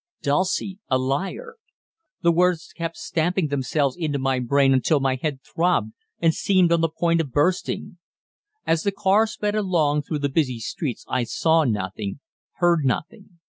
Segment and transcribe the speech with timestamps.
[0.23, 1.57] Dulcie a liar!
[2.23, 6.81] The words kept stamping themselves into my brain until my head throbbed and seemed on
[6.81, 7.99] the point of bursting.
[8.65, 12.19] As the car sped along through the busy streets I saw nothing,
[12.53, 13.37] heard nothing.